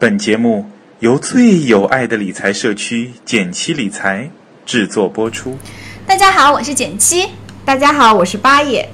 [0.00, 0.64] 本节目
[1.00, 4.30] 由最有爱的理财社区简七理财
[4.64, 5.58] 制作播出。
[6.06, 7.28] 大家好，我是简七。
[7.64, 8.88] 大家好，我是八爷。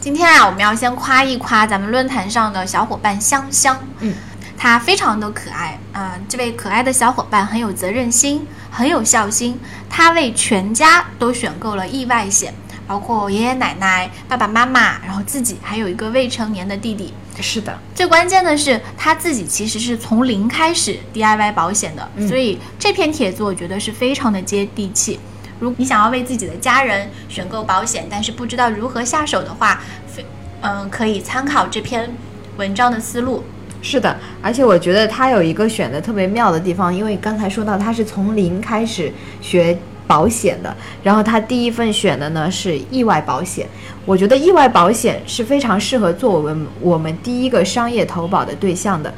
[0.00, 3.78] 今天啊，我们要先夸一夸咱们论坛上的小伙伴香香。
[4.00, 4.14] 嗯，
[4.56, 5.78] 她非常的可爱。
[5.92, 9.60] 嗯、这位可爱的小伙伴很有责任心，很有孝心。
[9.90, 12.54] 她为全家都选购了意外险，
[12.86, 17.12] 包括爷爷奶奶、爸爸妈妈，然后自己还有一个未成年的弟弟。
[17.42, 25.18] 是的，最关键的是，他自己其实是从零开始 DIY 保险的，嗯所以这篇帖子我觉得是非常的接地气。
[25.60, 30.24] 如你想要为自己的家人选购保险，但是不知道如何下手的话，非
[30.60, 32.08] 嗯、可以参考这篇
[32.56, 33.42] 文章的思路。
[33.80, 39.76] 是的，而且我觉得他有一个选的特别妙的地方，因为刚才说到他是从零开始学
[40.08, 43.68] 保险的，然后他第一份选的呢是意外保险。
[44.04, 49.12] 我觉得意外保险是非常适合做我们我们第一个商业投保的对象的，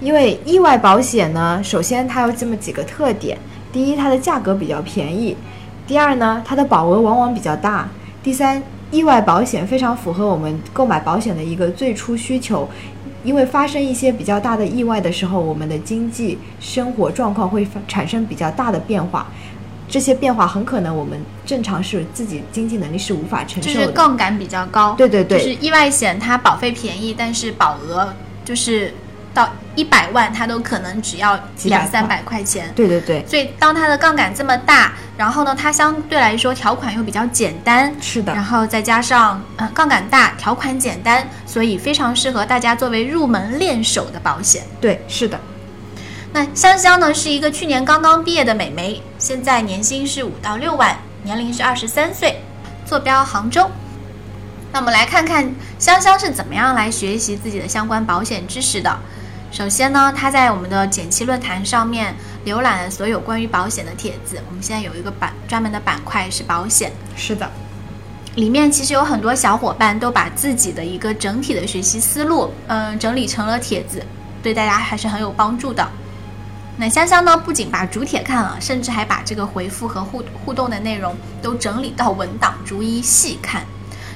[0.00, 3.38] 因为意外保险呢，首先它有这么几个特点：
[3.72, 5.36] 第一，它的价格比较便宜；
[5.86, 7.88] 第二呢，它的保额往往比较大；
[8.24, 12.68] 第三，意外保险非常符合我们购买保险的一个最初需求，
[13.22, 19.28] 因为发生一些比较大的意外的时候，我们的经济生活状况会产生比较大的变化，
[19.94, 23.86] 这些变化很可能我们正常是自己经济能力是无法承受的。
[23.86, 24.92] 是杠杆比较高。
[24.98, 28.12] 对对对就是意外险它保费便宜，但是保额
[28.44, 28.92] 就是
[29.32, 32.72] 到一百万，它都可能只要两三百块钱。
[32.74, 44.64] 对对对，所以当它的杠杆这么大，然后呢，它相对来说条款又比较简单，是的然，后再加上呃杠杆大、条款简单，所以非常适合大家作为入门练手的保险。
[44.80, 45.38] 对是的，
[46.32, 52.42] 那香香呢是一个去年刚刚毕业的美眉，现在年薪是五到六万，年龄是二十三岁，
[52.84, 53.70] 坐标杭州。
[54.70, 58.94] 那我们来看看香香是怎么样来学习自己的相关保险知识的。
[59.50, 62.14] 首先呢，她在我们的减七论坛上面
[62.44, 64.38] 浏览了所有关于保险的帖子。
[64.46, 67.50] 我们现在有一个板专门的板块是保险，是的，
[68.34, 74.04] 里面其实有很多小伙伴都把自己的一个整体的学习思路，嗯、整理成了帖子，
[74.42, 75.88] 对大家还是很有帮助的。
[76.76, 83.64] 那香香呢，不仅把主帖看了，甚至还把这个回复和互互动的内容都整理到文档，逐一细看。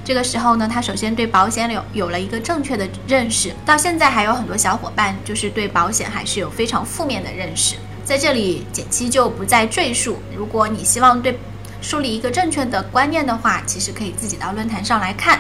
[0.04, 7.76] 这个时候呢，他首先对保险有有了一个正确的认识，到现在还有很多小伙伴就是对保险还是有非常负面的认识。
[8.04, 10.18] 在这里，简七就不再赘述。
[10.34, 11.38] 如果你希望对
[11.80, 15.37] 树立一个正确的观念的话，其实可以自己到论坛上来看。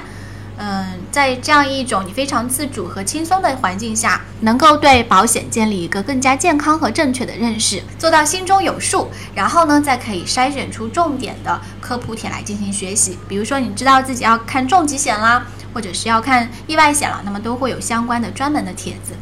[1.10, 13.18] 在这样一种你非常自主和轻松的环境下，能够对保险建立一个更加健康和正确的认识，做到心中有数，然后呢，再可以筛选出重点的科普帖来进行学习。
[13.28, 19.12] 比如说，你知道自己要看重疾险啦，或者是要看意外险了，那么都会有相关的专门的帖子。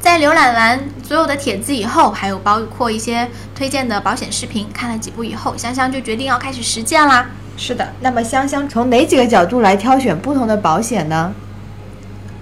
[0.00, 7.26] 在浏览完所有的帖子以后，还有包括一些推荐的保险视频，看了几部以后，香香就决定要开始实践啦。
[7.56, 7.92] 是的。
[8.00, 11.32] 那么香香从哪几个角度来挑选不同的保险呢？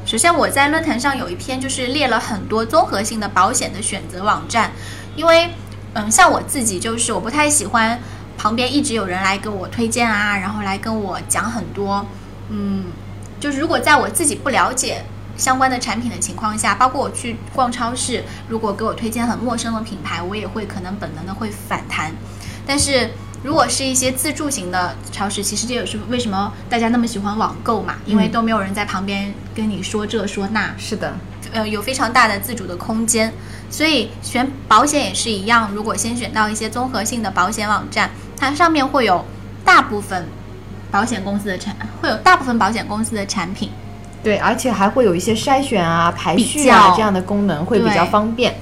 [0.06, 4.70] 首先，我在论坛上有一篇就是列了很多综合性的保险的选择网站，
[5.16, 5.50] 因为，
[5.94, 7.98] 嗯，像我自己就是我不太喜欢
[8.38, 12.06] 旁边一直有人来给我推荐啊，然后来跟我讲很多，
[12.48, 12.84] 嗯，
[13.40, 15.04] 就是如果在我自己不了解
[15.38, 22.12] 相关的产品的情况下，包括我去逛超市，如果给我推荐很陌生的品牌，我也会可能本能的会反弹，
[22.66, 23.08] 但是。
[23.40, 31.16] 如果是一些自助型的超市，其实这也是为什么大家那么喜欢网购嘛，因为嗯都没有人在旁边跟你说这说那，是的，
[31.52, 33.32] 呃，有非常大的自主的空间。
[33.70, 39.24] 所以选保险也是一样，如果先选到一些综合性的保险网站，它上面会有
[39.64, 40.26] 大部分
[40.90, 43.70] 保险公司的产，会有大部分保险公司的产品。
[44.22, 48.54] 对，而且还会有一些筛选啊、排序啊这样的功能，会比较方便。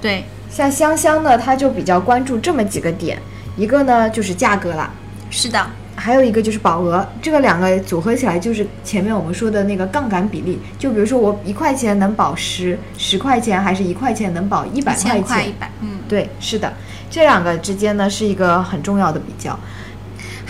[0.00, 3.16] 对，像香香呢，它就比较关注这么几个点，
[3.56, 4.90] 一个呢就是价格啦，
[5.30, 10.58] 是的，还有一个就是保额，这个两个组合起来就是前面我们说的那个杠杆比例。
[10.78, 15.48] 就比如说我一块钱能保十十块钱，还是一块钱能保一百一块钱？
[15.48, 16.00] 一百，嗯。
[16.08, 16.72] 对，是的，
[17.08, 19.58] 这两个之间呢是一个很重要的比较。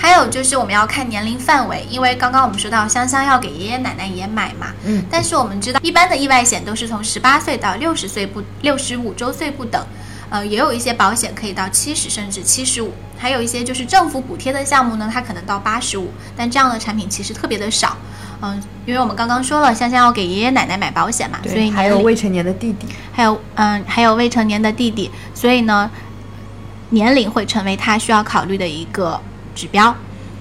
[0.02, 9.86] 还有就是我们要看年龄范围，因为刚刚我们说到香香要给爷爷奶奶也买嘛，嗯，但是我们知道一般的意外险都是从十八岁到六十岁不六十五周岁不等，
[10.28, 17.96] 呃，也有一些保险可以到七十甚至七十五，还有一些就是政府补贴的项目呢，它可能到八十五，但这样的产品其实特别的少，
[18.40, 22.88] 嗯、因为我们刚刚说了，香香要给爷爷奶奶买保险嘛，所以对，还有未成年的弟弟。
[23.12, 25.88] 还有嗯，还有未成年的弟弟，所以呢，
[26.90, 29.20] 年龄会成为他需要考虑的一个
[29.54, 29.94] 指标。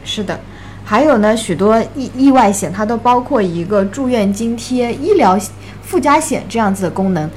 [0.03, 0.39] 是的，
[0.83, 5.39] 还有呢，许多意意外险它都包括一个住院津贴、医疗
[5.83, 7.29] 附加险这样子的功能。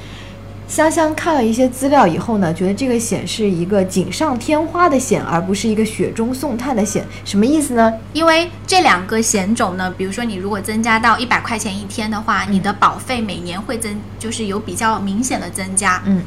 [0.67, 7.05] 香香看了一些资料以后呢，觉得这个险是一个锦上添花的险，而不是一个雪中送炭的险。
[7.23, 7.93] 什么意思呢？
[8.13, 16.01] 因为这两个险种呢，比如说你如果增加到一百块钱一天的话，你的保费每年会增，就是有比较明显的增加。
[16.05, 16.23] 嗯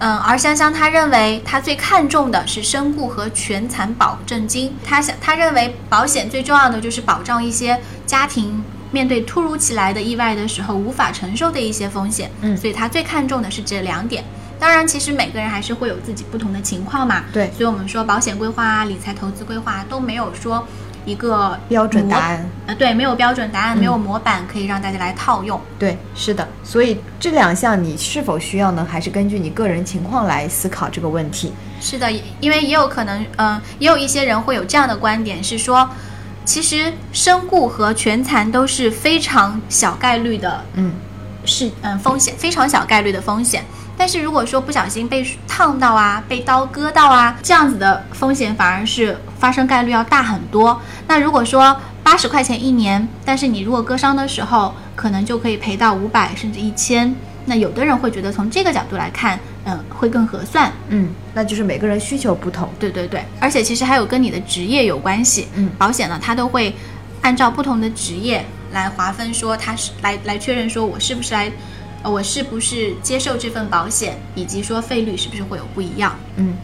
[0.00, 4.74] 嗯，而香香她认为她最看重的是身故和全残保证金。
[4.84, 12.30] 她想，她认为保险最重要的就是保障一些家庭面对突如其来的意外的时候无法承受的一些风险。
[12.42, 14.24] 嗯所以她最看重的是这两点。
[14.60, 17.24] 当然，其实每个人还是会有自己不同的情况嘛。
[17.32, 20.66] 对所以我们说保险规划啊、理财投资规划啊都没有说
[21.08, 22.50] 一个标准答案。
[22.66, 25.60] 呃，对，没有标准答案，嗯没有模板可以让大家来套用。
[25.78, 26.46] 对，是的。
[26.62, 28.86] 所以这两项你是否需要呢？
[28.88, 31.52] 还是根据你个人情况来思考这个问题。
[31.80, 32.10] 是的，
[32.40, 35.88] 因为也有可能，嗯、也有一些人会有这样的观点，是说，
[36.44, 40.92] 其实身故和全残都是非常小概率的嗯
[41.44, 43.64] 是嗯风险，非常小概率的风险。
[43.98, 50.80] 但是如果说不小心被烫到啊，被刀割到啊，这样子的风险反而是发生概率要大很多。
[51.08, 57.14] 那如果说八十块钱一年，但是你如果割伤的时候，可能就可以赔到五百甚至一千。
[57.46, 60.70] 那有的人会觉得从这个角度来看，嗯，会更合算。
[60.88, 62.68] 嗯，那就是每个人需求不同。
[62.78, 65.48] 对对对，而且其实还有跟你的职业有关系。
[65.54, 66.74] 嗯保险呢，它都会
[67.22, 71.50] 按照不同的职业来划分，说它是来来确认说我是不是来，
[72.02, 76.18] 呃，我是不是接受这份保险，以及说费率是不是会有不一样。
[76.36, 76.56] 嗯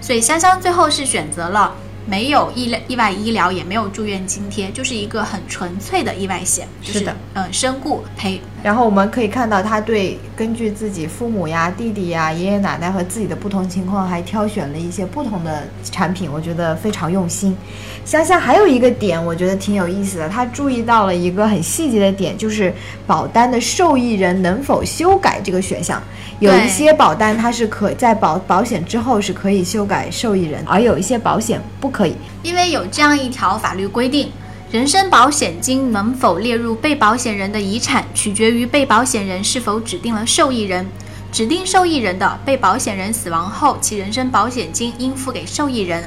[0.00, 1.72] 所以香香最后是选择了
[2.06, 17.56] 没有意料意外医疗，也没有住院津贴，就是一个很纯粹的意外险，就是的，嗯、身故赔然后我们可以看到，他对根据自己父母呀、弟弟呀、爷爷奶奶和自己的不同情况，还挑选了一些不同的产品，我觉得非常用心。
[18.04, 22.72] 香香还有一个点，我觉得挺有意思的，他注意到了一个很细节的点，就是
[23.06, 26.00] 保单的受益人能否修改这个选项。
[26.38, 32.16] 有一些保单它是可在保保险之后是可以修改受益人，而有一些保险不可以。
[32.42, 34.28] 因为有这样一条法律规定，
[34.72, 40.86] 人身保险金能否列入被保险人的遗产，取决于被保险人是否指定了受益人。
[41.30, 46.02] 指定受益人的，被保险人死亡后，其人身保险金应付给受益人；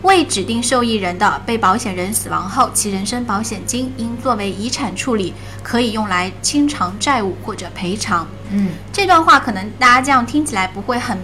[0.00, 8.26] 未指定受益人的，被保险人死亡后，其人身保险金应作为遗产处理，可以用来清偿债务或者赔偿。
[8.50, 11.18] 嗯，这段话可能大家这样听起来不会很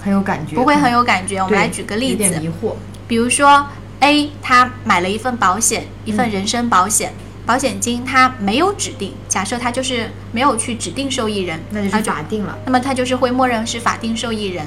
[0.00, 1.42] 很有感觉，不会很有感觉。
[1.42, 2.74] 我们来举个例子，有点迷惑。
[3.08, 3.66] 比如说
[4.00, 7.12] A 他买了一份保险，一份人身保险，
[7.44, 12.58] 保险金他没有指定，假设他就是没有去指定受益人，那就是他就法定了。
[12.64, 14.66] 那么他就是会默认是法定受益人。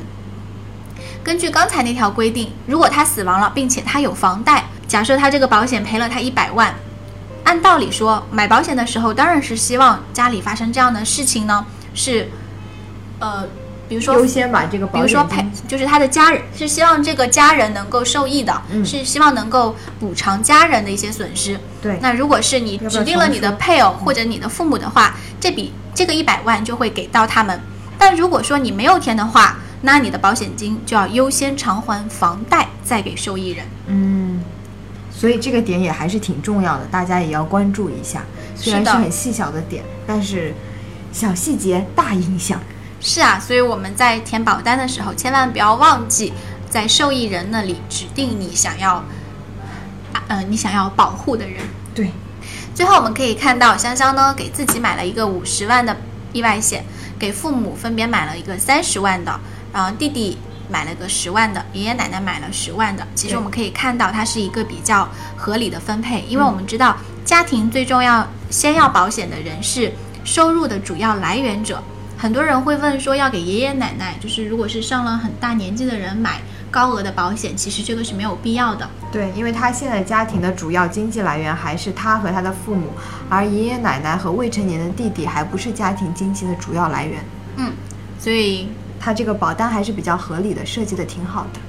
[1.24, 6.74] 根据刚才那条规定，如果他死亡了，并且他有房贷，假设他这个保险赔了他一百万，
[7.44, 12.30] 按道理说，买保险的时候当然是希望家里发生这样的事情呢，是，
[13.20, 13.48] 呃，
[13.90, 21.60] 比如说优先把这个比保险如说赔，就是他的家人是希望这个家人能够受益的，嗯是希望能够补偿家人的一些损失。
[21.82, 27.60] 对，那如果是你指定了你的配偶或者你的父母的话，这笔这个一百万就会给到他们。
[27.98, 33.66] 但如果说你没有填的话，那你的保险金就要优先偿还房贷，再给受益人。
[33.88, 34.44] 嗯，
[35.12, 38.24] 所以这个点也还是挺重要的，大家也要关注一下。
[38.56, 40.54] 虽然是很细小的点，但是
[41.12, 42.62] 小细节大影响。
[43.02, 46.34] 是啊，所以我们在填保单的时候，千万不要忘记
[46.70, 48.96] 在受益人那里指定你想要，
[50.14, 51.62] 啊呃，你想要保护的人。
[51.96, 52.12] 对，
[52.76, 55.96] 最后我们可以看到，香香呢给自己买了一个五十万的
[56.34, 56.84] 意外险，
[57.18, 59.40] 给父母分别买了一个三十万的，
[59.72, 60.38] 然后弟弟
[60.70, 63.08] 买了个十万的，爷爷奶奶买了十万的。
[63.16, 69.94] 其实我们可以看到，它是一个比较合理的分配，因为我们知道家庭最重要先要保险的人是
[70.26, 71.82] 收入的主要来源者。
[72.22, 78.86] 很多人会问说，要给爷爷奶奶，就是如果是上了很大年纪的人买高额的保险，其实这个是没有必要的。
[79.10, 82.88] 对，因为他现在家庭的主要经济来源还是他和他的父母，
[83.30, 87.24] 而爷爷奶奶和未成年的弟弟还不是家庭经济的主要来源。
[87.56, 87.72] 嗯，
[88.20, 88.68] 所以
[89.00, 91.60] 他这个保单还是比较合理的，设计的挺好的。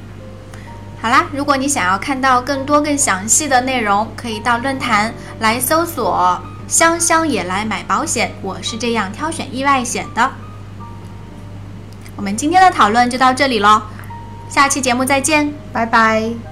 [1.00, 10.30] 好啦，如果你想要看到更多更详细的内容，可以到论坛来搜索“香香也来买保险”，我是这样挑选意外险的。
[12.14, 13.82] 我们今天的讨论就到这里喽，
[14.48, 15.52] 下期节目再见。
[15.72, 16.49] 拜拜。